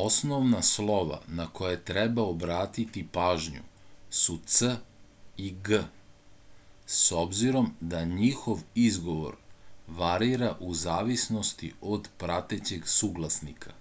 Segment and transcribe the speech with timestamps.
[0.00, 3.62] osnovna slova na koje treba obratiti pažnju
[4.22, 4.68] su c
[5.46, 5.78] i g
[6.98, 9.40] s obzirom da njihov izgovor
[10.02, 13.74] varira u zavisnosti od pratećeg suglasnika